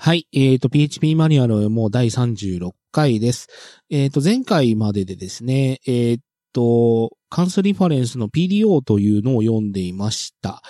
[0.00, 0.28] はい。
[0.32, 3.48] えっ、と、PHP マニュアルもう第36回です。
[3.90, 6.18] えっ、と、前回まででですね、えっ、
[6.52, 10.62] と、関数リファレンスの PDO というのを読んでいました。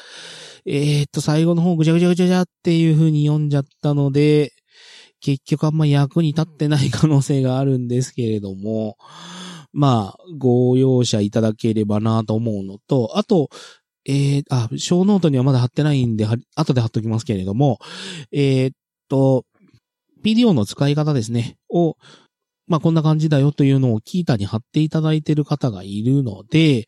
[0.64, 4.54] えっ、と、最後の方ぐちゃぐちゃぐちゃぐちゃっていう風に読んじゃったので、
[5.20, 8.96] 結局あんま役に立ってない可能性があるんですけれども、
[9.74, 13.50] まあ、ご容赦いただければなと思うのと、あと、
[14.06, 16.26] えー、あ、ショーノートにはまだ貼ってないんで、
[16.56, 17.78] 後で貼っときますけれども、
[18.32, 18.72] えー
[19.08, 19.44] と、
[20.24, 21.96] PDO の使い方ですね、を、
[22.66, 26.86] まあ、こんな感じだよというのをキータに貼っていただいている方がいるので、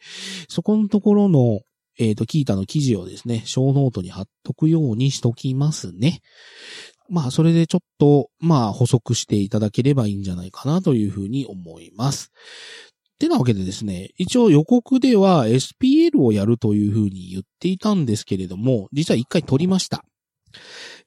[0.49, 1.61] そこのところの、
[1.99, 6.21] えーっと、キータの記事をですね、小ノートに貼っとくようにしときますね。
[7.09, 12.31] まあ、それでちょっと、まあ、補足していただければいいんじゃないかなというふうに思います。
[13.19, 20.05] てなわけでですね、一応予告では SPL をやるというふうに言っていたんですけれども、実は一回撮りました。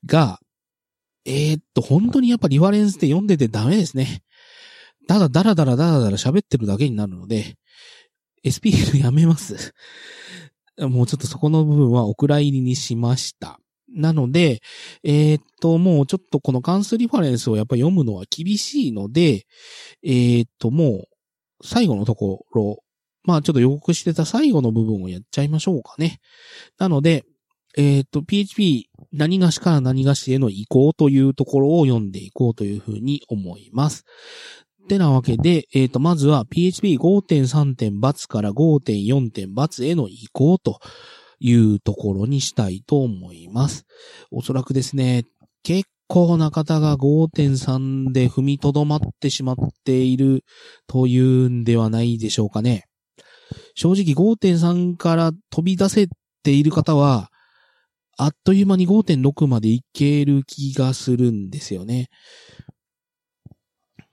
[0.06, 0.40] が、
[1.26, 4.24] えー、っと、本当にやっぱリファレンスって読んでてダメですね。
[5.08, 7.56] ただ、だらだらだらだら喋ってるだけになるので、
[8.44, 9.74] SPL やめます。
[10.78, 13.60] もうちょっとそこの部分はお蔵入りにしました。
[13.90, 14.62] なので、
[15.04, 19.46] えー、っと、もうちょっとこの関数リファレンスをやっぱ読むのは厳しいので、
[20.04, 21.08] えー、っと、もう、
[21.64, 22.84] 最後のところ、
[23.24, 26.20] まあちょっと予告してた最後の部分をやっちゃいましょうかね。
[26.78, 27.24] なので、
[27.78, 34.06] えっ、と、PHP 何がしから何がしへの移行というところを読んでいこうというふうに思います。
[34.88, 40.80] てなわけで、えっ、と、まずは PHP5.3 点×から5.4点×への移行と
[41.40, 43.86] いうところにしたいと思います。
[44.32, 45.26] おそらくですね、
[45.64, 50.44] 結構な方が5.3で踏みとどまってしまっている
[50.88, 52.86] というんではないでしょうかね。
[53.76, 56.08] 正直5.3から飛び出せ
[56.44, 57.30] ている方は、
[58.18, 62.10] あっという間に5.6までいける気がするんですよね。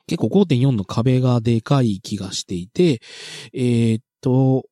[0.06, 3.00] 結構5.4の壁がでかい気がしていて、
[3.52, 4.64] えーっと、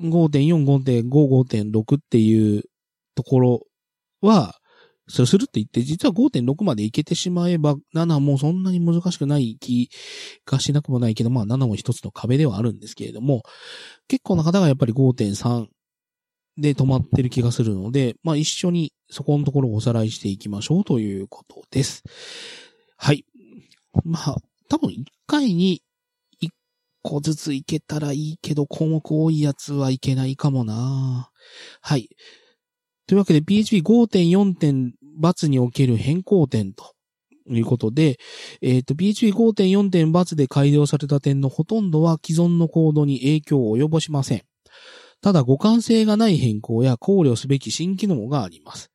[0.00, 2.64] 5.4、5.5、5.6っていう
[3.14, 3.66] ところ
[4.22, 4.56] は、
[5.08, 9.90] そうするって言って、実は5.6までいけてしまえば、7もそんなに難しくない気
[10.46, 13.42] がしなくもないけど、まあ7も一つの壁ではあるんですけれども、
[14.08, 15.66] 結構な方がやっぱり5.3
[16.58, 22.02] で止まってる気がするので、まあ一緒にそこのところをおさらいしていきましょうということです。
[22.96, 23.24] はい。
[24.04, 24.36] まあ、
[24.68, 25.82] 多分1回に
[26.42, 26.48] 1
[27.02, 31.30] 個ずついけたらいいけど、項目多いやつはいけないかもな
[31.80, 32.08] はい。
[33.06, 36.94] というわけで PHP5.4 点×における変更点と
[37.48, 38.18] いうことで、
[38.60, 44.42] えっ、と PHP5.4 点×で改良された点のほとんどは既存のコードに影響を及ぼしません。
[45.22, 48.90] ただ互換性がない変更や考慮すべき新機能があります。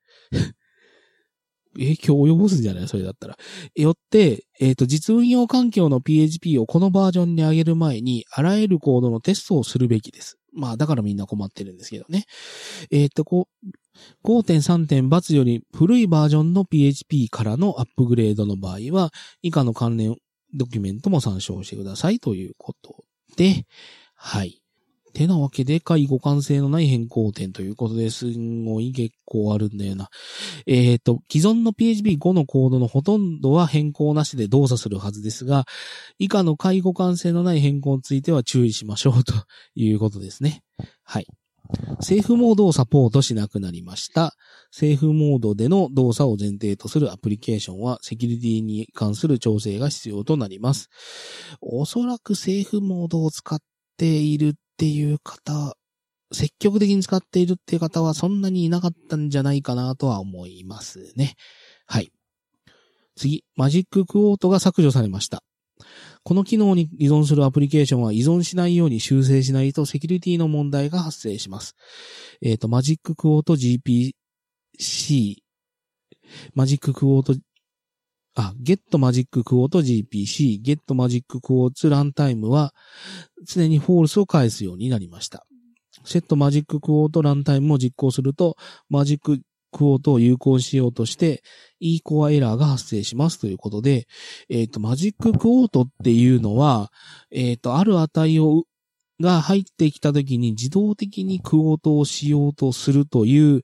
[1.73, 2.87] 影響を及ぼすんじゃない？
[2.87, 3.37] それだったら。
[3.75, 10.37] よって、えっ、と、実運用環境の PHP をこのバージョンに上げる前に、あらゆるコードのテストをするべきです。
[10.53, 12.25] まあ、だからみんな困ってるんですけどね。
[12.91, 13.67] えっ、と、こう、
[14.23, 19.11] 5.3点×より古いバージョンの PHP からのアップグレードの場合は、
[19.41, 20.17] 以下の関連
[20.53, 23.05] ドキュメントも参照してくださいということ
[23.37, 23.65] で、
[24.15, 24.60] はい。
[25.11, 30.09] てなわけで、介互換性のない変更点ということですんごい結構あるんだよな。
[30.65, 35.65] えっ、と、既存の PHP5 のコードのほとんどは変更なしで動作するはずですが、
[36.19, 39.33] 以下の介互換性のない変更については注意しましょうと
[39.75, 40.63] いうことですね。
[41.03, 41.27] はい。
[42.01, 44.33] セーフモードをサポートしなくなりました。
[44.71, 50.89] セーフモードでの動作を前提とするアプリケーションはセキュリティに関する調整が必要となります。
[51.61, 53.59] おそらくセーフモードを使っ
[53.97, 55.75] ているっていう方、
[56.33, 61.35] 積極的に使っているっていう方はそんなにいなかったんじゃないかなとは思いますね。
[61.85, 62.11] はい。
[63.15, 65.43] 次、マジッククォートが削除されました。
[66.23, 71.75] この機能に依存するアプリケーションは依存しないように修正しないとセキュリティの問題が発生します。
[72.41, 75.35] えっ、と、マジッククォート GPC、
[76.53, 77.35] マジッククォート、
[78.35, 82.73] あ、ゲットマジッククォート GPC、ゲットマジッククォーツランタイムは
[83.45, 85.45] 常にフォールスを返すようになりました。
[86.05, 88.55] set magic quote runtime を実行すると、
[88.89, 91.43] magic quote を有効しようとして、
[91.79, 94.07] イーコアエラーが発生しますということで、
[94.49, 96.91] えっ、と、マジッククォートっていうのは、
[97.31, 98.63] えっ、と、ある値を、
[99.19, 103.61] が入ってきたときに自動的にクォートをしようとするという、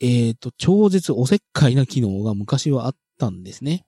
[0.00, 3.84] えっ、と、超絶おせっかいな機能が昔はあったんですね。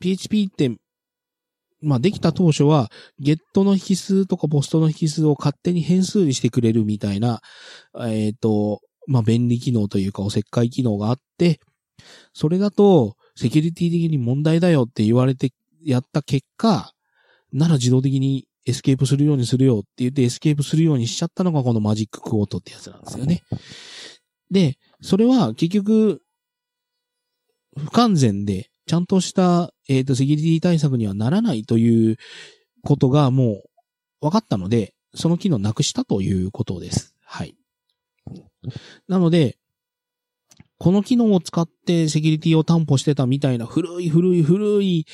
[0.00, 0.76] PHP って、
[1.80, 7.40] まあ、できた当初は、ゲットの引数とかポストの引数を勝手に変数にしてくれるみたいな、
[8.00, 11.60] えっ、と、まあ、便利機能というかおせっかい機能があって、
[12.32, 15.50] それだと、セキュリティ的に問題だよって言われて
[15.84, 16.92] やった結果、
[17.52, 23.42] なら自動的にエスケープするようにするよって言ってエスケープするようにしちゃったのがこの magic quote ってやつなんですよね。
[24.50, 26.22] で、それは結局、
[27.76, 32.16] 不完全で、ちゃんとした、えっ、ー、と、セキュリティ対策にはならないという
[32.82, 33.64] ことがもう
[34.20, 37.14] 分かったので、その機能なくしたということです。
[37.24, 37.56] はい。
[39.08, 39.56] なので、
[40.78, 45.06] この機能を使ってセキュリティを担保してたみたいな古い古い古い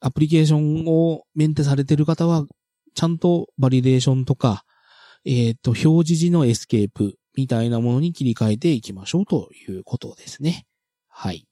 [0.00, 2.44] アプリケーションをメンテされてる方は、
[2.94, 4.64] ちゃんとバリデーションとか、
[5.24, 10.64] えっ、ー、と、表示時のエスケープみたいなものに切り替えていきましょうということですね。
[11.08, 11.46] はい。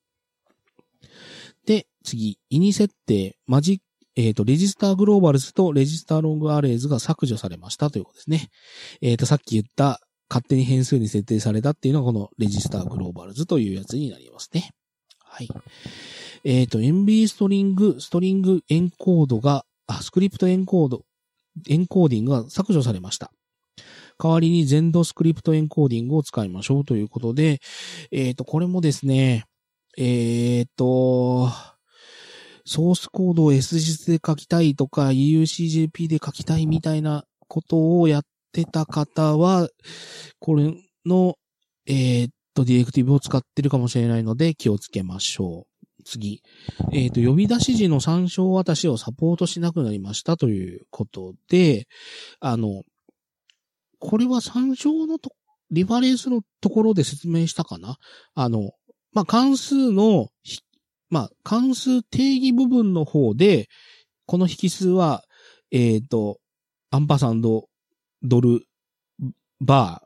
[2.05, 3.85] 次、 ini 設定、 magic
[4.17, 8.49] えっ、ー、と、 register globals と register long arrays が削除されましたということですね。
[9.01, 14.71] えっ、ー、と、さっき言った勝手に変数に設定されたっていうのがこの register globals というやつになりますね。
[15.19, 15.49] はい。
[16.45, 21.03] えっ、ー、と、MB ストリング、ストリングエンコードが、あ、スクリプトエンコード、
[21.69, 23.33] エンコーディングが削除されました。
[24.17, 27.61] 代わりに Zend script encoding を使いましょうということで、
[28.13, 29.45] えっ、ー、と、これもですね、
[29.99, 31.51] えっ、ー、と、
[32.67, 38.23] ソースコードを SGS で書きたいとか EUCJP で書きたいみたいなことをやっ
[38.53, 39.69] てた方は、
[40.39, 40.75] これ
[41.05, 41.37] の、
[41.87, 45.75] えー、っと、ディレクティブを使ってるかもしれないので気をつけましょう。
[46.05, 46.43] 次。
[46.93, 51.87] えっ、と、呼び出し時の参照渡しをサポートしなくなりましたということで、
[52.41, 52.83] あの、
[53.99, 55.31] これは参照のと、
[55.71, 57.97] リファレンスのところで説明したかな？
[58.35, 58.73] あの、
[59.13, 60.29] まあ、関数の
[61.11, 63.69] まあ、関数定義部分の方で、
[64.27, 65.23] この引数は、
[65.71, 66.39] えっ、ー、と、
[66.91, 67.69] アンパサンド、
[68.23, 68.63] ドル、
[69.61, 70.05] バー、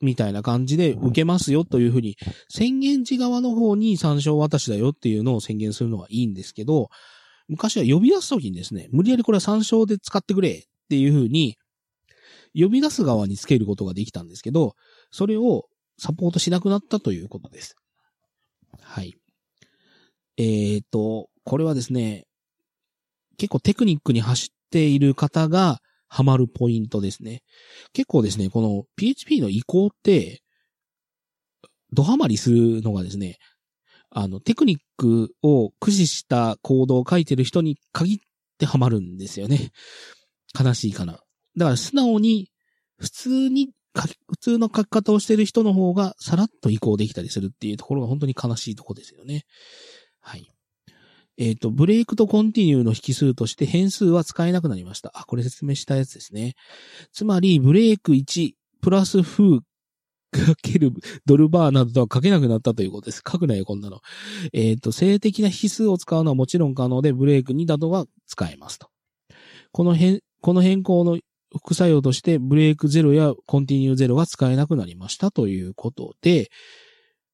[0.00, 2.16] みたいな感じで受けますよというふうに、
[2.48, 6.88] 宣言時側の方に参照渡しだよっていうのを宣言するのはいいんですけど、
[7.48, 11.56] 昔は呼び出すときにですね、無理やりこれは参照で使ってくれっていうふうに、
[12.54, 14.74] 呼び出す側につけることができたんですけど、
[15.10, 15.66] それを
[15.98, 17.76] サポートしなくなったということです。
[18.80, 19.14] はい。
[20.36, 22.26] えっ、ー、と、これはですね、
[23.38, 27.42] 結構テクニックに走っている方がハマるポイントですね。
[27.92, 30.42] 結構ですね、この PHP の移行って、
[31.92, 33.38] ドハマりするのがですね、
[34.10, 38.18] あの、テクニックを駆使したコードを書いてる人に限っ
[38.58, 39.70] てハマるんですよね。
[40.58, 41.20] 悲しいかな。
[41.56, 42.50] だから素直に、
[42.98, 49.44] 普通に、普通の書き方をしてる人の方がさらっと移行できたりするっていうところが本当に悲しいとこですよね。
[50.26, 50.48] はい。
[51.38, 55.12] えっ、ー、と、ブレイクとコンティニューの引数として変数は使えなくなりました。
[55.14, 56.54] あ、これ説明したやつですね。
[57.12, 59.60] つまり、ブレイク1プラスフー
[60.32, 60.92] かける
[61.26, 63.22] ドルバーなどとは書けなくなったということです。
[63.24, 64.00] 書くなよ、こんなの。
[64.52, 68.88] えっ、ー、と、静的な引数を使うのはもちろん可能で、ブレイク2などは使えますと。
[69.70, 71.20] この変、この変更の
[71.56, 76.50] 副作用として、ブレイク0やコンティニュー0が使えなくなりましたということで、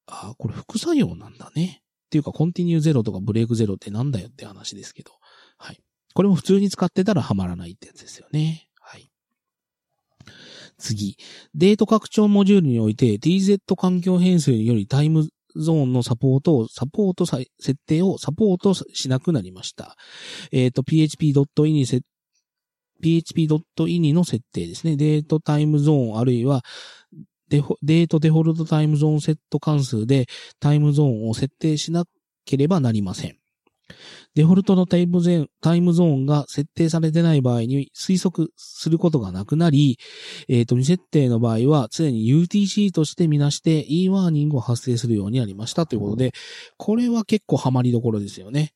[0.07, 1.82] あ、これ副作用なんだね。
[2.13, 5.13] っていうか、コンティニューゼロとかブレイクゼロってなんだよって話ですけど。
[5.57, 5.81] はい。
[6.13, 8.69] これも普通に使ってたらハマらないってやつですよね。
[8.79, 9.11] はい。
[10.77, 11.17] 次。
[11.55, 15.27] デート拡張モジュールにおいて DZ 環境変数によりタイム
[15.57, 17.47] ゾーンのサポートを、サポート設
[17.87, 19.97] 定をサポートしなくなりました。
[20.51, 22.03] えっ、ー、と、php.ini
[23.03, 24.97] php.ini の設定ですね。
[24.97, 26.63] デートタイムゾーンあるいは
[27.83, 30.27] デートデフォルトタイムゾーンセット関数で
[30.61, 32.05] タイムゾーンを設定しな
[32.47, 33.37] ければなりません。
[34.35, 39.99] デフォルトのタイムゾーンが設定されてない場合に推測することがなくなり、
[40.49, 46.33] えっ、ー、と、未設定の場合は常に UTC としてみなして e ワーニングを発生するようになりましたということで、
[46.79, 48.73] これは結構ハマりどころですよね。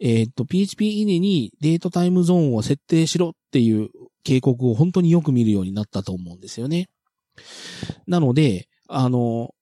[0.00, 3.90] えっ、ー、と、PHP イネにデートタイムゾーンを設定しろっていう
[4.24, 6.88] 警告を本当によく見るようになったと思うんですよね。
[8.06, 9.54] なので、あの、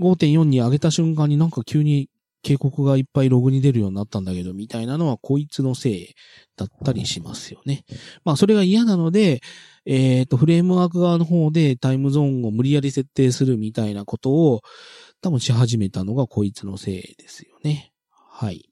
[0.00, 2.08] 5.4に上げた瞬間になんか急に
[2.42, 6.14] 警告がいっぱいログに出るようになったんだけど、みたいなのはこいつのせい
[6.56, 7.84] だったりしますよね。
[8.24, 9.40] まあ、それが嫌なので、
[9.86, 14.62] えっ、ー、と、フレームワーク側の方でタイムゾーンを無理やり設定するみたいなことを
[15.20, 17.92] 多分し始めたのがこいつのせいですよね。
[18.10, 18.68] はい。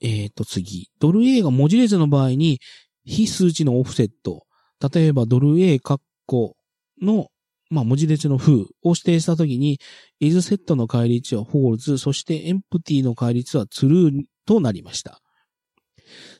[0.00, 0.90] えっ、ー、と、次。
[0.98, 2.60] ドル A が文字列の場合に、
[3.04, 4.46] 非数値のオフセット。
[4.92, 6.56] 例えばドル A カッコ
[7.02, 7.28] の、
[7.70, 9.78] まあ、文字列の風を指定したときに、
[10.20, 15.20] is セットの返り値は false、そして empty の返り値は true となりました。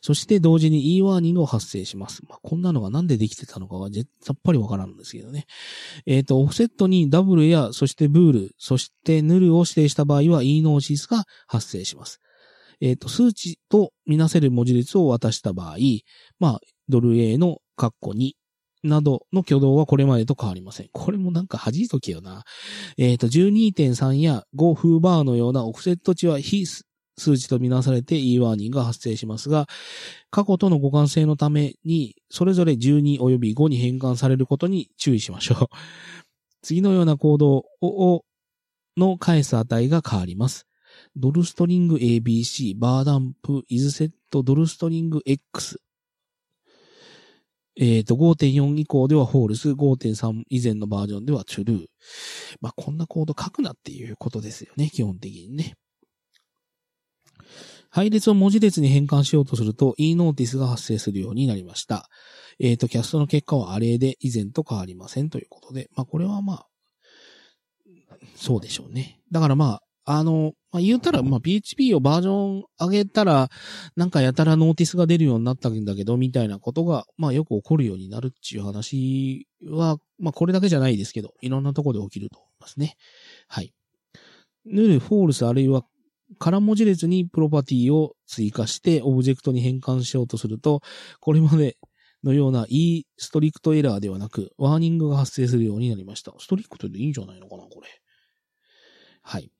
[0.00, 2.24] そして同時に e ワーニングを発生します。
[2.26, 3.88] まあ、こんなのがなんでできてたのかは
[4.20, 5.46] さっぱりわからんんですけどね。
[6.06, 12.20] えっ、ー、と、オフセットにダブルや、そしてブール、そしてヌルを指定した場合は e ノーシスが発生します。
[12.80, 15.76] えっ、ー、と、数値とみなせる文字列を渡した場合、
[16.38, 18.32] まあ、ドル A の括弧2
[18.82, 20.88] などの挙動はこれまでと変わりません。
[20.92, 22.44] これもなんか弾いとけよな。
[22.96, 26.66] えっ、ー、と、12.3や5フーバーのようなオフセット値は非
[27.18, 29.66] 数値とみなされて e ワーニングが発生しますが、
[30.30, 35.68] 過去との互換性のために、それぞれ12及び5に変換されることに注意しましょう。
[36.62, 38.24] 次のようなコードを、
[38.96, 40.66] の返す値が変わります。
[41.14, 45.80] ドルストリング ABC、バーダンプ、イズセット、ドルストリング X。
[47.80, 51.86] えっ、ー、と、5.4以降ではフォールス、5.3以前のバージョンではトゥルー。
[52.60, 55.74] まあ、こんなコード書くなっていうことですよね、基本的にね。
[57.90, 62.08] 配列を文字列に変換しようとすると e ノーティスが発生するようになりました。
[62.58, 66.66] えっ、ー、と、キャストの結果はアレで以前と変わりませんということで、まあこれはまあ、
[68.34, 69.20] そうでしょうね。
[69.30, 73.50] だからまあ、あの、まあ、言うたら、まあ、PHP をバージョン上げたら、
[73.94, 82.96] なんかやたらノーティスが出るようになったんだけど、みたいなことが、まあ、よく起こるようになるっていう話は、まあ、これだけじゃないですけど、いろんなとこで起きると思いますね。
[83.48, 83.74] はい。
[84.64, 85.84] null、false、あるいは
[86.38, 90.80] 空文字列にプロパティを追加してオブジェクトに変換しようとすると、
[91.20, 91.76] これまで
[92.24, 96.32] のような E ストリクトエラーではなく、 warning が発生するようになりました。
[96.38, 97.88] strict でいいんじゃないのかな、これ。
[99.22, 99.50] はい。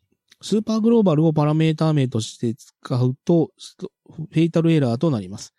[0.40, 3.50] super global をパラメータ名として使うと、
[4.10, 5.54] fatal error となります。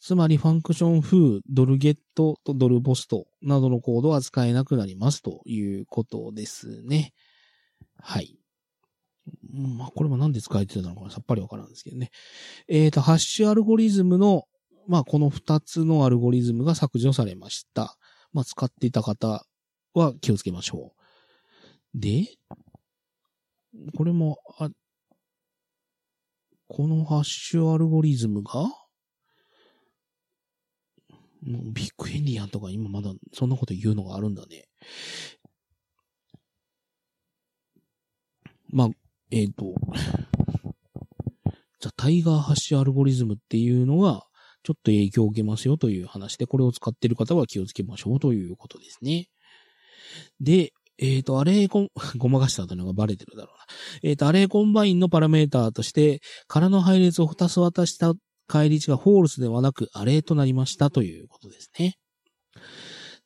[0.00, 7.12] つまり、 function foo、ドルゲットとドル POST などのコードは使えなくなりますということですね。
[8.00, 8.38] はい。
[9.50, 12.10] まあ、これもなんで使えてたのかさっぱりわからんですけどね。
[12.68, 14.44] えっ、ー、と、ハッシュアルゴリズムの、
[14.86, 17.96] まあ、この二つのアルゴリズムが削除されました。
[18.32, 19.44] まあ、使っていた方
[19.94, 21.98] は気をつけましょう。
[21.98, 22.28] で、
[23.96, 24.68] これも、あ、
[26.68, 28.70] このハッシュアルゴリズムが、
[31.42, 34.64] ビッグエンディアンとか今まだそんなこと言うのがあるんだね。
[38.68, 38.88] まあ、
[39.30, 39.74] えっ、ー、と、
[41.80, 44.24] じゃ Tiger hash アルゴリズムっていうのが、
[44.64, 49.28] ちょっと影響を受けますよという話で、これを使っている方は気をつけましょうということですね。
[50.40, 53.64] で、えっ、ー、と、 array com、ごまかしたというのがバレてるだろうな。
[54.02, 58.14] えっ、ー、と、 array combine のパラメーターとして、空の配列を2つ渡した
[58.46, 61.96] 返り値が false ではなく、 array となりましたということですね。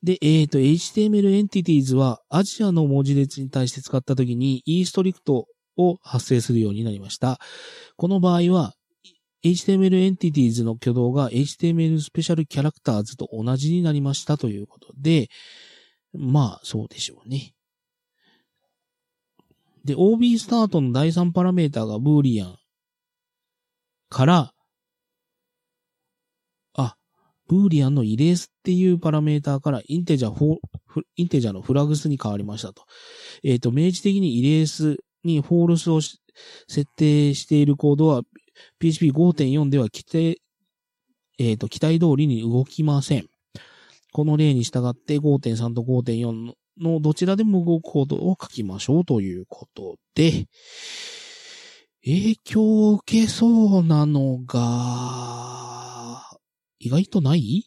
[0.02, 7.38] で、えっ、ー、と、HTML entities は、アジアの文字列に対して使ったときに、 E strictを発生するようになりました。
[7.96, 8.74] この場合は、
[9.44, 15.28] HTML エンティティーズの挙動が HTML スペシャルキャラクターズと同じになりましたということで、
[16.12, 17.54] まあ、そうでしょうね。
[19.84, 22.56] で、OB スタートの第3パラメータがブーリアン
[24.08, 24.52] から、
[26.74, 26.96] あ、
[27.48, 30.58] ブーリアンのイレースっていうパラメーターからインテジャー、
[31.16, 32.84] インテジャーのフラグスに変わりましたと。
[33.42, 36.18] えっ、ー、と、明示的にイレースにフォールスを設
[36.96, 38.22] 定しているコードは
[38.80, 40.40] PHP5.4 では規定、
[41.38, 43.26] えっ、ー、と、期待通りに動きません。
[44.12, 50.46] この例に従って5.3と5.4のどちらでも動くコードを書きましょうということで、
[52.04, 56.22] 影響を受けそうなのが、
[56.78, 57.66] 意外とない？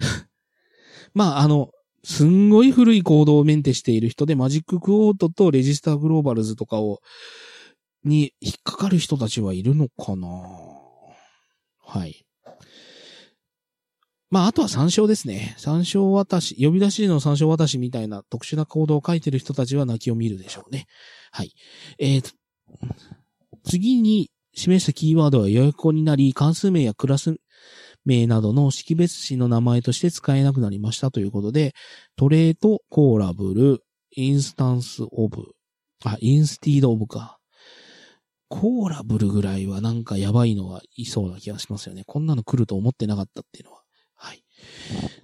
[1.14, 1.70] まあ、あの、
[2.04, 7.00] すんごい古いコードをメンテしている人で、マジッククオートとレジスターグローバルズとかを、
[8.04, 10.28] に引っかかる人たちはいるのかな？
[11.84, 12.24] はい。
[14.32, 15.54] まあ、あとは参照ですね。
[15.58, 20.86] 参照渡し、呼び出しの参照渡しみたいな特殊なコードを書いてる人たちは泣きを見るでしょうね。
[21.32, 21.52] はい。
[21.98, 22.34] えー、
[23.62, 27.36] 次に示したキーワードは予約語になり、関数名やクラス
[28.06, 31.74] 名などの識別詞の名前として使えなくなりましたということで、
[32.16, 33.84] トレート、コーラブル、
[34.16, 35.44] インスタンスオブ、
[36.06, 37.38] あ、インスティードオブか。
[38.48, 42.04] コーラブルぐらいはなんかやばいのがいそうな気がしますよね。
[42.06, 43.81] こんなの来ると思ってなかったっていうのは。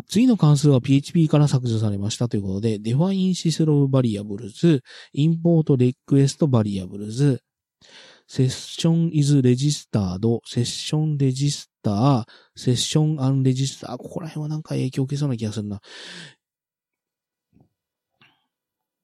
[0.09, 4.80] 次の関数は PHP から削除されましたということで、define syslow variables,
[5.14, 7.40] import request variables,
[8.26, 12.25] session is registered, session register,
[12.57, 13.97] session unregister.
[13.97, 15.80] ここら辺はなんか影響を受けそうな気がするな。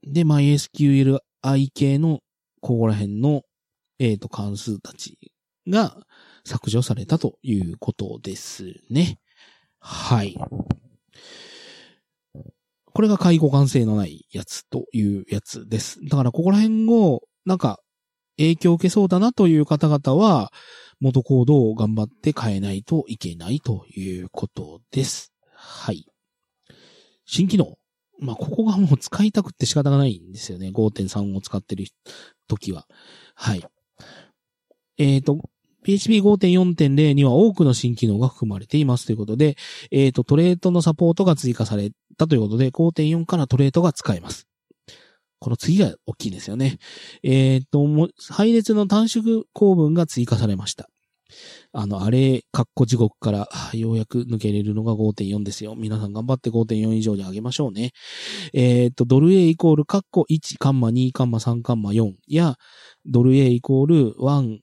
[0.03, 1.19] で、MySQLi
[1.75, 2.21] 系の
[2.61, 3.43] ここら辺の、
[3.99, 5.19] えっ、ー、と、関数たち
[5.69, 5.97] が
[6.45, 9.19] 削除されたということですね。
[9.87, 10.35] はい。
[12.95, 15.99] これが介護感性のないやつというやつです。
[16.09, 17.81] だからここら辺を、なんか、
[18.39, 20.51] 影響を受けそうだなという方々は、
[21.01, 25.35] 元コードを頑張って変えないといけないということです。
[25.55, 26.07] はい。
[27.27, 27.77] 新機能。
[28.21, 30.69] まあ、ここがもう使いたくって仕方がないんですよね。
[30.69, 31.85] 5.3を使ってる
[32.49, 32.87] 時は。
[33.35, 33.63] はい。
[34.97, 35.51] えっ、ー、と、
[35.85, 39.57] PHP5.4.0 には多くの新機能が含まれていますということで、
[39.91, 44.47] えっ、ー、と、トレートのサポートが追加されたということで、5.4からトレートが使えます。
[45.39, 46.79] この次が大きいですよね。
[47.23, 47.87] えっ、ー、と、
[48.33, 50.89] 配列の短縮構文が追加されました。
[51.73, 55.75] あの、あれ、カッコ地獄からようやく抜けれるのが5.4ですよ。
[55.77, 57.91] 皆さん頑張って5.4以上に上げましょうね。
[58.53, 62.57] えっ、ー、と、ドル A イコールカッコ1、カンマ2、カンマ3、カンマ4や、
[63.05, 64.59] ドル A イコール1、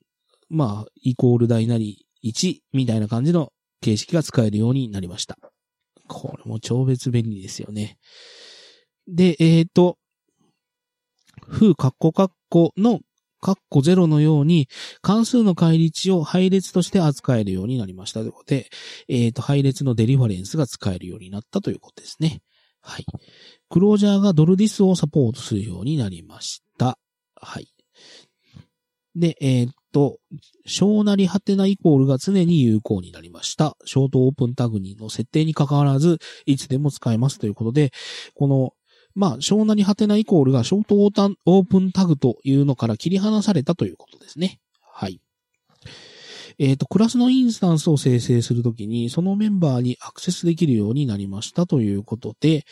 [0.52, 5.38] まあ、イコール大なり1みたいな感じの形式が使えるようになりました。
[6.08, 7.98] これも超別便利ですよね。
[9.08, 9.98] で、えっ、ー、と、
[11.50, 13.00] 風カッコカッコの
[13.40, 14.68] カッコ0のように
[15.02, 18.70] 関数の返り値を配列として扱えるようになりましたということで、
[19.08, 22.42] えっ、ー、と、配列のデリファレンスが使えるようになったということですね。
[22.82, 23.06] はい。
[23.70, 26.98] クロージャーがドルディスをサポートするようになりました。
[27.36, 27.68] はい。
[29.16, 30.20] で、えー、っと、
[30.66, 33.78] 小なりはてなイコールが常に有効になりました。
[33.86, 37.92] ショートオープンタグにの設定に関わらず、いつでも使えますということで、
[38.36, 38.74] この、
[39.14, 44.60] まあ、小なりはてなイコールがショートオープンタグというのから切り離されたということですね。
[44.82, 45.22] はい。
[46.60, 52.66] えっ、と、クラスのインスタンスを生成するときに、そのメンバーにアクセスできるようになりましたということで、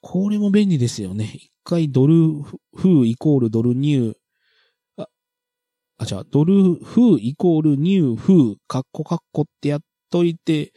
[0.00, 1.32] これも便利ですよね。
[1.34, 4.14] 一回ドルフーイコールドルニュー
[5.98, 10.72] あ、じゃあ、ドルフイコールニューフーカッコカッコってやっといて、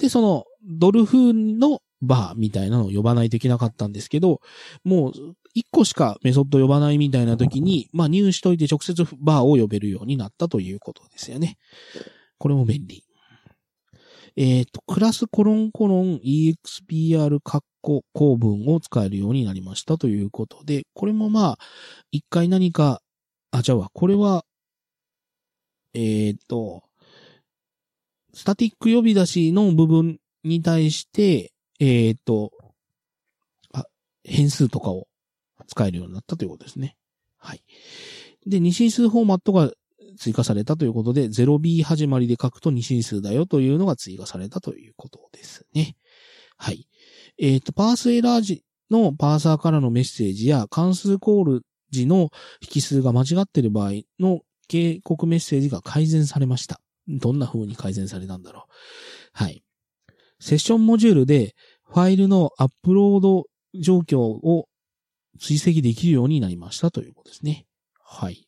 [0.00, 4.40] で、その、ドルフのバーみたいなのを呼ばないといけなかったんですけど、
[4.84, 5.12] もう、
[5.54, 11.56] 一個しかメソッド呼ばないみたいな時に、まあ、入しといて直接バーを呼べるようになったということですよね。
[12.38, 13.04] これも便利。
[14.36, 21.58] えっ、ー、と、クラスコロンコロン expr カッコ構文を使えるようになりましたということで、これもまあ、
[22.10, 23.00] 一回何か、
[23.50, 24.44] あ、じゃあ、これは
[25.96, 26.84] えっ、と、
[28.34, 32.52] スタティック呼び出しの部分に対して、えっ、と、
[33.72, 33.86] あ、
[34.24, 35.08] 変数とかを
[35.66, 36.96] 使えるようになったということですね。
[37.38, 37.62] はい。
[38.46, 39.72] で、二進数フォーマットが
[40.18, 45.96] 追加されたということで、0b 始まりで書くと二進数だよというのが追加されたということですね。
[46.58, 46.86] はい。
[47.38, 52.30] えっ、ー、と、パースエラー時のパーサーからのメッセージや関数コール時の
[52.74, 56.80] 引数が間違っている場合の警告メッセージが改善されました。
[57.08, 58.72] どんな風に改善されたんだろう。
[59.32, 59.62] はい。
[60.40, 64.68] セッションモジュールでファイルのアップロード状況を
[65.38, 67.66] 追跡できるようになりましたということですね。
[68.02, 68.46] はい。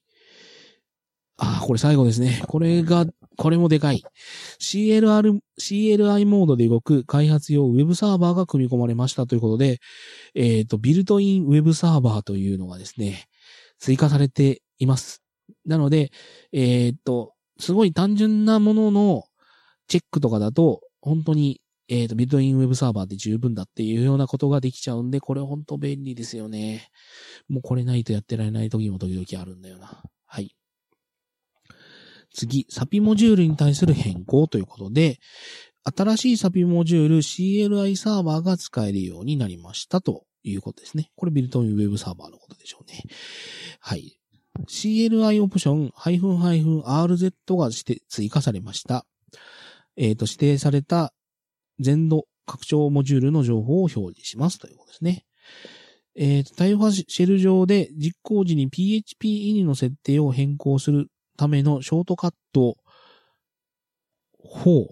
[1.40, 2.42] ああ、これ最後ですね。
[2.48, 4.02] これが、これもでかい。
[4.60, 9.78] CLR、CLI モードで動く開発用ウェブサーバーが組み込まれましたということで、
[10.34, 13.26] えっ、ー、と、ビルトインウェブサーバーというのがですね、
[13.78, 15.22] 追加されています。
[15.66, 16.10] なので、
[16.52, 19.24] えー、っと、すごい単純なものの
[19.88, 26.90] チェックとかだと、本当に、えー、っと、ビルトインウェブサーバーで十分だっていうようなことができちゃうんで、これ本当便利ですよね。
[27.48, 30.02] もうこれないとやってられない時も時々あるんだよな。
[30.26, 30.54] はい。
[32.34, 35.18] 次、サピモジュールに対する変更ということで、
[35.96, 41.10] 新しいサピモジュール CLI サーバーが使えるようになりましたということですね。
[41.16, 43.02] これビルトインウェブサーバーのことでしょうね。
[43.80, 44.17] はい。
[44.66, 49.06] CLI オプション -RZ がして追加されました。
[49.96, 51.12] えっ、ー、と、指定された
[51.78, 55.24] 全土拡張モジュールの情報を表示しますということですね。
[56.14, 62.76] えっ、ー、と、対話シェル上で実行時に PHP イニの設定を変更するためのショートカット
[64.44, 64.86] で、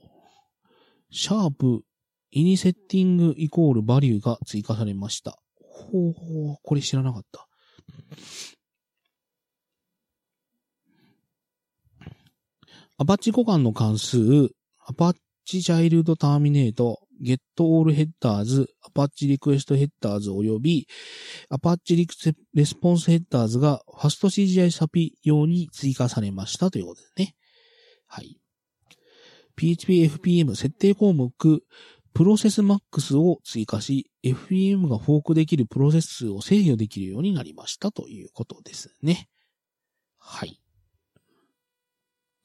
[1.10, 1.82] シャープ
[2.30, 5.38] ini setting イコール value が追加されました。
[5.60, 7.48] ほうほう、これ知らなかった。
[12.98, 14.18] アパッチ互換の関数、
[14.86, 20.88] apache child terminate、 get all headers、 apache request headers 及び、
[21.50, 22.14] アパッチリク
[22.54, 27.34] レスポンスヘッダーズがファスト CGI サピ用に追加されましたということですね。
[28.06, 28.38] はい。
[29.58, 31.62] PHPFPM 設定項目、
[32.14, 39.28] process max を追加し、FPM がフォークできるプロセス数を制御できるようになりましたということですね。
[40.18, 40.58] はい。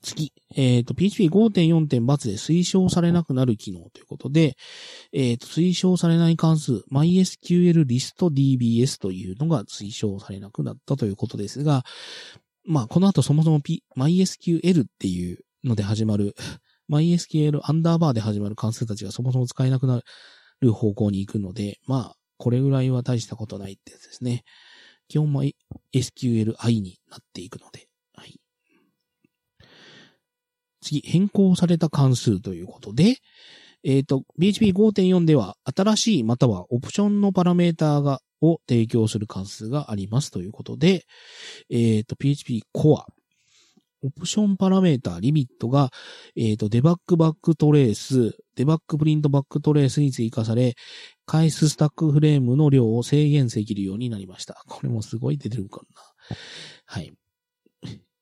[0.02, 1.88] 次、えっ、と、PHP5.4.
[1.88, 4.56] 点×で推奨されなくなる機能ということで、
[5.14, 11.84] えっ、と、推奨されない関数、MySQL リスト DBS というのが推奨されなくなったということですが、
[12.66, 16.36] まあ、この後そもそも、P、MySQL っていうので始まる、
[16.90, 20.02] MySQL アンダーバーで始まる関数たちがそもそも使えなくな
[20.60, 24.44] る方向に行くので、まあ、これぐらいは大したことないってやつですね。
[25.08, 25.32] 基本
[25.94, 27.91] MySQLi になっていくので。
[30.82, 33.18] 次、変更された関数ということで、
[33.84, 41.06] えっ、ー、と、PHP5.4 では新しいまたはオプションのパラメータがを提供する関数がありますということで、
[41.70, 43.04] えっ、ー、と、PHP Core、
[44.04, 45.92] オプションパラメータリミットが、
[46.36, 50.76] えっ、ー、と、 debug backtrace、debug print backtrace に追加され、
[51.28, 54.64] 返すスタックフレームの量を制限できるようになりました。
[54.68, 56.36] これもすごい出てるかな。
[56.86, 57.14] はい。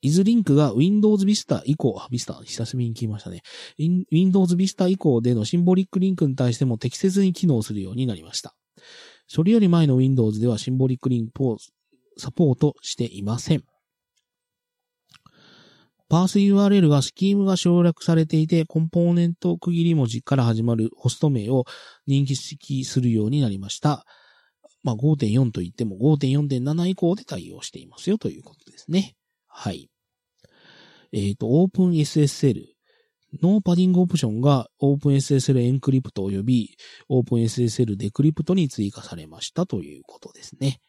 [0.02, 3.42] イズリンクが Windows Vista 以降、あ Vista、久しぶりに聞きましたね。
[4.12, 8.56] Windows Vista 以降でのシンボリックリンクに対しても適切に機能するようになりました。
[9.28, 11.58] それより前の Windows ではシンボリックリンクを
[12.18, 13.64] サポートしていません。
[16.10, 21.66] パース URL がスキームが省略されていて、コンポーネント区切り文字から始まるホスト名を
[22.08, 24.06] 認識するようになりました。
[24.82, 29.16] まあ、5.4と言っても5.4.7以降で対応していますよということですね。
[29.50, 29.90] はい。
[31.12, 32.80] えっ、ー、と、OpenSSL。
[33.44, 36.78] ノーパディングオプションが OpenSSL エンクリプト及び
[37.12, 40.80] OpenSSL デクリプトに追加されましたということですね。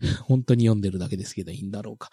[0.24, 2.10] 本当に読んでるだけですけどいいんだろうか。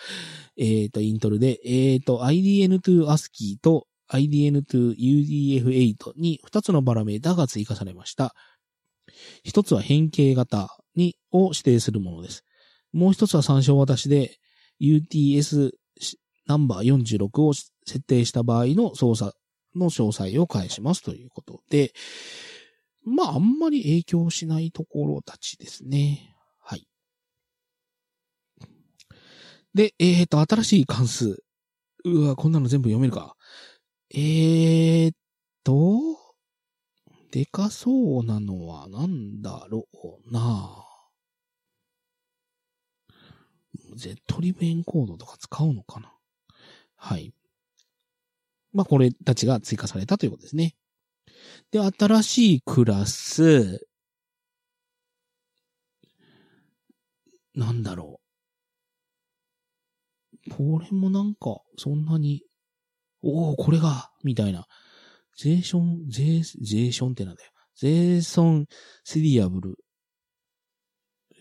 [0.56, 8.34] えっ、ー、と、 intl で、えっ、ー、と、IDN to ASCII と IDN to UDF8 に2つのパラメータが追加されました。
[9.44, 12.46] 一つは変形型に、を指定するものです。
[12.94, 14.38] もう一つは参照渡しで
[14.80, 15.72] UTS
[16.48, 19.34] ナンバー46を設定した場合の操作
[19.76, 21.94] の詳細を返しますということで、
[23.04, 26.36] まあ、あんまり影響しないところたちですね。
[26.60, 26.88] はい。
[29.74, 31.44] で、えっ、ー、と、新しい関数。
[32.04, 33.36] うわ、こんなの全部読めるか？
[34.14, 35.16] えー、っ
[35.64, 36.26] と、
[37.32, 40.86] でかそうなのはなんだろうな
[43.96, 46.12] ゼトリブエンコードとか使うのかな？
[46.96, 47.34] はい。
[48.74, 50.76] まあ、これたちが追加されたということですね。
[51.72, 53.88] で、新しいクラス、
[57.54, 58.20] なんだろ
[60.48, 60.52] う。
[60.52, 62.44] これもなんか、そんなに、
[63.24, 64.68] おお、これが、みたいな。
[65.38, 67.52] ゼーション、ゼー、ゼーションってなんだよ。
[67.76, 68.66] ゼーソン、
[69.04, 69.78] シリアブル。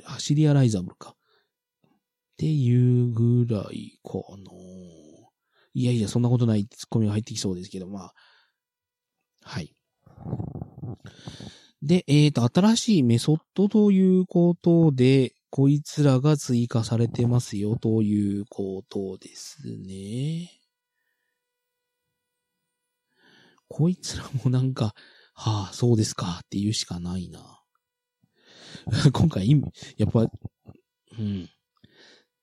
[0.04, 1.16] あ、シリアライザブルか。
[2.34, 4.50] っていうぐらいかな。
[5.72, 8.14] いやいや、そんなことないツッコミが入ってきそうですけど、まあ。
[9.42, 9.74] はい。
[11.80, 20.50] で、えっ、ー、と、新しいメソッドということで、こいつらが追加されてますよということですね。
[23.68, 24.94] こいつらもなんか、
[25.34, 27.62] はあ、そうですかって言うしかないな。
[29.12, 29.48] 今回、
[29.96, 30.30] やっぱ、
[31.18, 31.48] うん。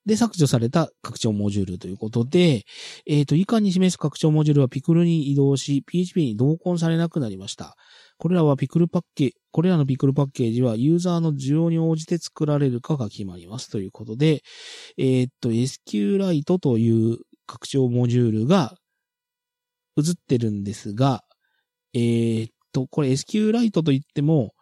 [0.05, 2.63] で、削除された拡張モジュールということで、
[3.05, 7.75] えっ、ー、と、以下に示す拡張モジュールはピクルに移動し、PHP に同梱されなくなりました。
[8.17, 14.41] これらはピクルパッケージ、これらのピクルパッケージはユーザーの需要に応じて作られるかが決まりますということで、
[14.97, 18.75] えっ、ー、と、SQLite という拡張モジュールが
[19.97, 21.23] 映ってるんですが、
[21.93, 24.53] えっ、ー、と、これ SQLite といっても、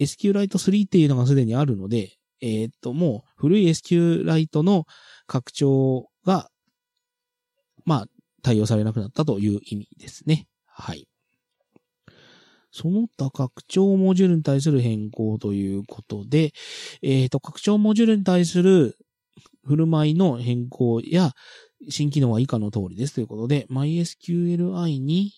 [0.00, 4.84] SQLite3 っていうのがすでにあるので、えっ、と、もう古い SQLite の
[5.26, 6.48] 拡張が、
[7.84, 8.06] まあ、
[8.42, 10.46] 対応されなくなったという意味ですね。
[10.66, 11.08] はい。
[12.70, 16.52] その他拡張モジュールに対する変更ということで、
[17.02, 18.96] えっ、と、拡張モジュールに対する
[19.64, 21.32] 振る舞いの変更や
[21.88, 25.32] 新機能は以下の通りですということで、MySQLi に、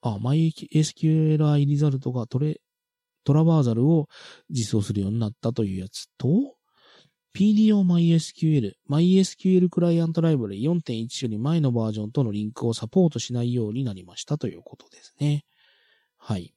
[0.00, 2.60] あ、MySQLi リザルトがトレ、
[3.24, 4.08] トラバーザルを
[4.50, 6.56] 実装するようになったというやつと、
[7.34, 15.44] PDO-MySQL、MySQL クライアントライブラリ4.1より前のバージョンとのリンクをサポートしないようになりましたということですね。
[16.18, 16.54] はい。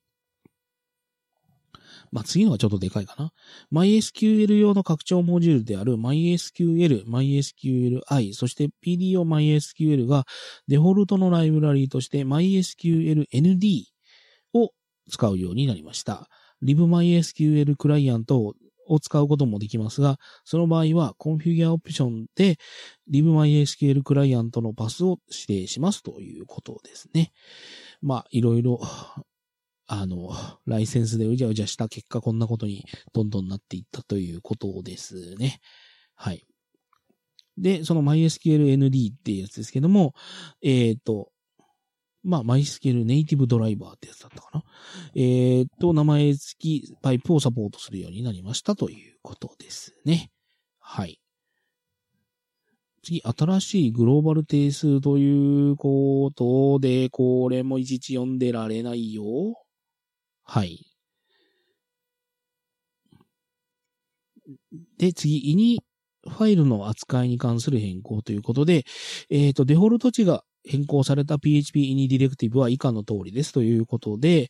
[2.11, 3.31] まあ、次のはちょっとでかいかな。
[3.73, 10.25] MySQL 用の拡張モジュールである MySQL、MySQLi、そして PDO-MySQL が
[10.67, 13.83] デフォルトのライブラリーとして MySQL-ND
[14.53, 14.71] を
[15.09, 16.27] 使うようになりました。
[16.63, 18.53] Libmysql クライアント
[18.87, 22.57] を使うこともできますが、その場合は Configure オプションで
[23.11, 27.31] LibMySQL クライアントのパスを指定しますということですね。
[28.01, 28.79] まあ、いろいろ、
[29.87, 30.31] あの、
[30.65, 35.59] ライセンスでうじゃうじゃした結果こんなことにどんどんなっていったということですね。
[36.15, 36.45] はい。
[37.57, 40.13] で、その MySQL-ND っていうやつですけども、
[40.61, 41.29] えっ、ー、と、
[42.25, 44.63] まあ、MySQL ネイティブドライバーってやつだったかな。
[45.15, 50.31] えっ、と、名前付きパイプをサポートするようになりましたということですね。
[50.79, 51.19] はい。
[53.03, 59.23] 次、新しいグローバル定数ということで、これもいちいち読んでられないよ。
[60.43, 60.87] はい。
[64.97, 65.83] で、次、イニ
[66.27, 68.85] ファイルの扱いに関する変更ということで、
[69.29, 74.49] えっ、ー、と、デフォルト値が変更された PHP イニディレクティブは以下の通りですということで、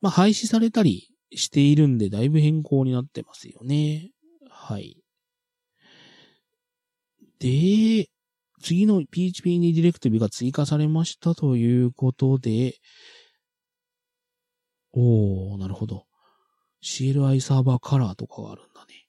[0.00, 4.10] まあ、廃止されたりしているんで、だいぶ変更になってますよね。
[4.50, 4.96] はい。
[7.38, 8.08] で、
[8.62, 12.74] 次の PHP イニディレクティブが追加されましたということで、
[14.92, 16.04] おー、なるほど。
[16.82, 19.06] CLI サーバーカラーとかがあるんだね。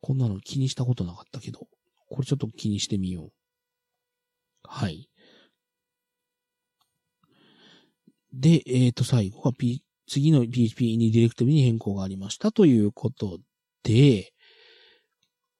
[0.00, 1.66] こんなの気にしたことなかったけど、
[2.08, 3.30] これちょっと気にしてみよう。
[4.64, 5.08] はい。
[8.42, 13.38] で、えっ、ー、と、最後が、P、次の PHP にディレクティブに変更がありましたということ
[13.84, 14.32] で、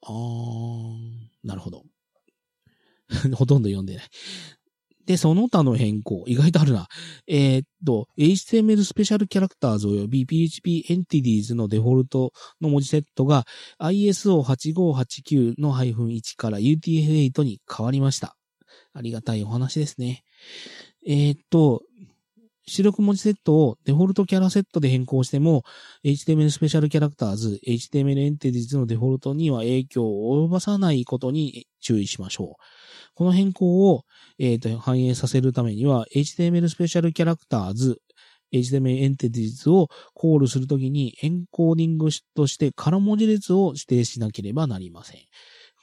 [0.02, 1.84] あー、なるほど。
[3.36, 4.04] ほとんど読んでない。
[5.06, 6.88] で、その他の変更、意外とあるな。
[7.28, 13.46] えー、っと、HTML スペシャルキャラクターズ及び PHP エンティディーズのデフォルトの文字セットが
[13.78, 18.36] ISO8589 の -1 から UTF-8 に変わりました。
[18.92, 20.24] ありがたいお話ですね。
[21.06, 21.82] えー、っと、
[22.66, 25.64] 出力文字セットをデフォルトキャラセットで変更しても、
[26.04, 32.62] HTML スペシャルキャラクターズ、HTML エンティディズのデフォルトには影響を及ぼさないことに注意しましょう。
[33.14, 34.04] この変更を、
[34.38, 37.98] えーと、反映させるためには、HTML スペシャルキャラクターズ、
[38.52, 45.20] HTML エンティティズをコールするときにエンコーディングとして空文字列を指定しなければなりません。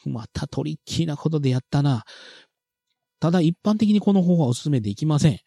[0.06, 2.04] またトリッキーなことでやったな。
[3.20, 5.40] ただ一般的にこの方法はお勧めできません。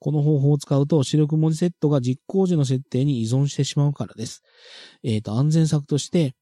[0.00, 4.42] この方法を使うと、出力文字セットが実行時の設定に依存してしまうからです。
[5.02, 6.34] えっ、ー、と、安全策として、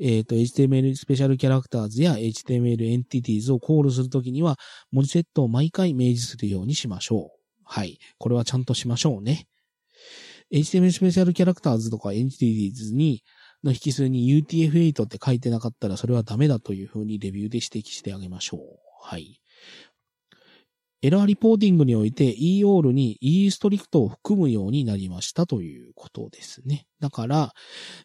[0.00, 4.58] えっ、ー、と、HTML スペシャルキャラクターズや HTML エンティティーズをコールするときには、
[4.90, 7.38] 文字セットを毎回明示するようにしましょう。
[7.64, 7.98] はい。
[8.18, 9.46] これはちゃんとしましょうね。
[10.52, 13.22] HTML special characters とか entities に、
[13.64, 18.60] の引数に UTF-8 って書いてなかったらそれはダメだというふうにレビューで指摘してあげましょう。
[19.02, 19.40] はい。
[21.00, 26.86] エラーリポーティングにおいて e オールに E ストリクトを含むようになりましたということですね。
[26.98, 27.52] だから、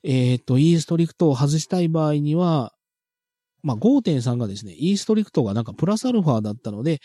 [0.03, 2.71] えっ、ー、と、E ストリクトを外したい場合には、
[3.63, 6.99] まあ、5.3がですね、E ストリクトがなんかプラスアルファだったので、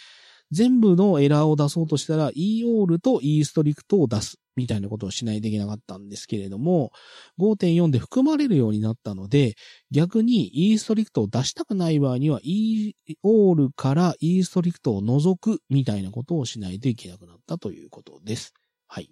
[0.50, 4.38] 全部のエラーを出そうとしたら e オールと E ストリクトを出す。
[4.58, 6.90] みたいなことをしないといけなかったんですけれども、
[7.38, 9.54] 5.4で含まれるようになったので、
[9.92, 18.52] 逆に e ストリクトを出したくない場合には e オールから e ストリクトを除くみたいなことをしないといけなくなったということです。
[18.88, 19.10] はい。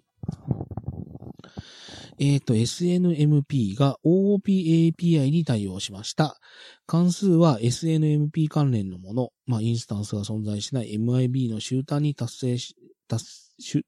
[2.19, 6.39] えっ、ー、と、SNMP が OOP API に対応しました。
[6.87, 12.75] 関数は SNMP 関連のもの、まあ、インスタンスが存在しない MIB の集団に達成し、
[13.07, 13.25] 達、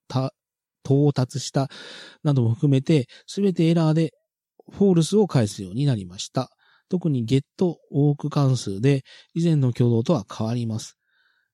[0.08, 0.36] 達、
[0.90, 1.70] 到達した
[2.24, 4.14] なども含めて、すべてエラーで
[4.72, 6.50] フォールスを返すようになりました。
[6.90, 7.44] 特に get
[7.92, 9.04] 多く関数で
[9.36, 10.98] 以前の挙動とは変わります。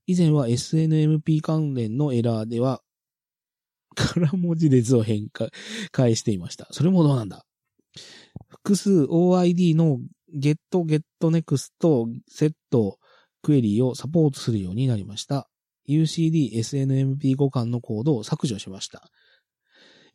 [0.08, 2.82] 以前は SNMP 関連のエラーでは、
[3.96, 5.48] 空文字列を変化、
[5.92, 6.68] 返していました。
[6.72, 7.44] それもどうなんだ？
[8.50, 10.00] 複数 OID の
[10.34, 11.72] get, get next,
[12.30, 12.54] set,
[13.42, 15.50] クエリーをサポートするようになりました。
[15.88, 19.10] UCD SNMP 互換のコードを削除しました。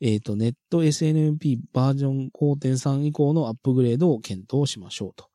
[0.01, 5.29] えっ、ー、と、ネット SNMP バージョン5.3以降のアップグレードを検討しましょうと。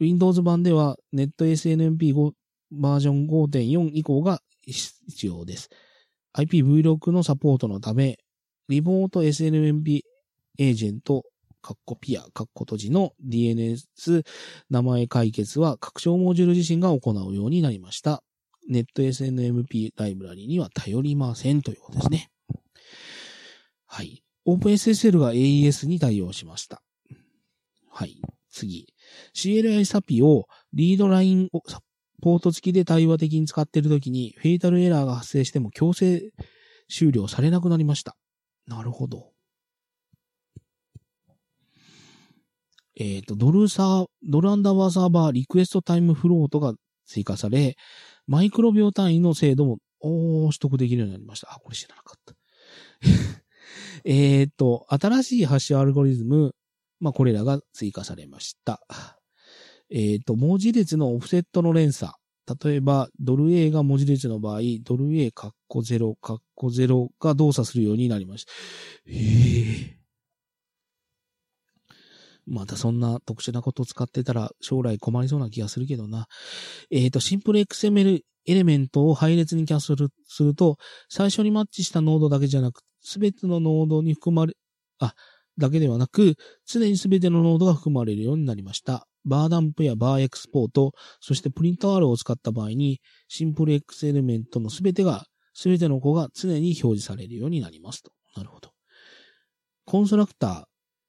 [0.00, 2.14] Windows 版ではネット SNMP
[2.70, 5.70] バージョン5.4以降が必要です。
[6.36, 8.18] IPv6 のサポートのため、
[8.68, 10.00] リモート SNMP
[10.58, 11.24] エージェント、
[11.62, 14.22] カッコピア、カッコ閉じの DNS
[14.70, 18.22] 名前解決は拡張モジュール自身が行うようになりました。
[18.68, 22.30] ネット SNMP ライブラリには頼りませんということですね。
[23.94, 24.24] はい。
[24.44, 26.82] OpenSSL が AES に対応しました。
[27.88, 28.20] はい。
[28.50, 28.88] 次。
[29.36, 31.78] CLI サピをリードラインをサ
[32.20, 36.32] ポート付きで対話的に使っているときにフェイタルエラーが発生しても強制
[36.90, 38.16] 終了されなくなりました。
[38.66, 39.30] なるほど。
[42.96, 46.74] えっ、と、ドルサー、ドルアンダーバーサーバーリクエストタイムフロートが
[47.06, 47.76] 追加され、
[48.26, 51.52] マイクロ秒単位の精度も、おー、取得できるようになりました。
[51.52, 52.34] あ、これ知らなかった。
[54.04, 56.54] えっと、新しいハッシュアルゴリズム、
[57.00, 58.80] まあ、これらが追加されました。
[59.90, 62.12] えっ、と、文字列のオフセットの連鎖。
[62.62, 68.52] 例えば、ドル A が文字列の場合、ドル A カッコ0、カッコ0が動作するようになりました。
[69.06, 70.03] へえ。
[72.46, 76.26] またそんな特殊なことを使ってたら将来困りそうな気がするけどな。
[76.90, 80.76] えっ、ー、と、 Simple XML element を配列にキャストすると、
[81.08, 84.54] 最初にマッチしたノードだけじゃなく、すべてのノードに含まれ、
[84.98, 85.14] あ、
[85.58, 86.34] だけではなく、
[86.66, 89.06] 常にすべてのノードが含まれるようになりました。
[89.24, 98.12] バーダンプやバーエクスポート、そしてプリント R を使った場合に、シンプル X エレメントのすべてが、すべての子が常に表示されるようになりますと。
[98.36, 98.70] なるほど。
[99.86, 100.64] コンストラクター、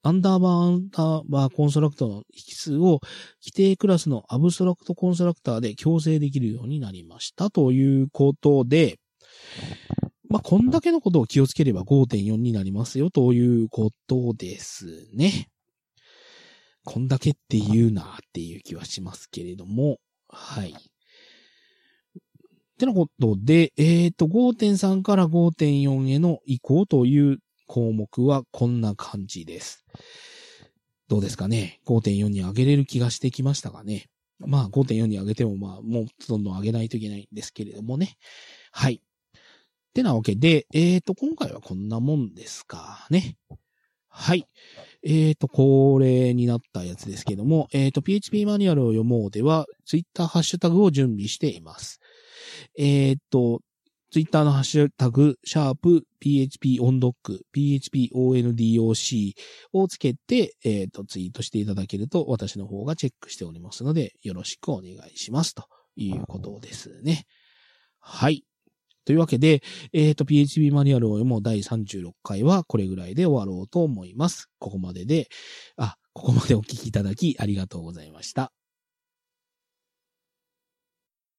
[0.07, 2.99] アンダーバーアンダーバーコンストラクトの引数を
[3.43, 8.99] 規定クラスのアブストラクトコンストラクターで強制できるようになりましたということで、
[10.29, 15.49] まあ、こんだけのことを気をつければ5.4になりますよということですね。
[16.83, 19.97] こんだけって言うなっていう気はしますけれども、
[20.29, 20.69] はい。
[20.69, 20.73] っ
[22.77, 29.85] てなことで、えっ、ー、と、5.3から5.4への移行という項目はこんな感じです。
[31.07, 34.07] どうですかね ?5.4 に上げれる気がしてきましたかね？
[34.39, 38.17] まあ5.4に上げてもまあもうどんどん上げないといけないんですけれどもね。
[38.71, 38.95] はい。
[38.95, 38.99] っ
[39.93, 43.37] てなわけで、えっ、ー、と、今回はこんなもんですかね？
[44.09, 44.45] はい。
[45.03, 51.99] えっ、ー、と、これになったやつですけども、えっ、ー、と、PHP マニュアルを読もうでは、Twitter ハッシュタグを準備しています。
[52.77, 53.61] えっ、と、
[54.15, 57.11] ツイッターのハッシュタグ、シャープ php ondoc、
[57.53, 59.33] php ondoc
[59.73, 65.53] をつけて、えっ、ー、と、ツイートしていただけると、私の方がチェックしておりますので、よろしくお願いします。
[65.53, 67.25] ということですね。
[67.99, 68.45] はい。
[69.03, 74.47] というわけで、えっ、ー、と、PHP マニュアルを読もう第36回はこれぐらいで終わろうと思います。
[74.59, 75.27] ここまでで、
[75.75, 78.53] あ、ここまでお聞きいただきありがとうございました。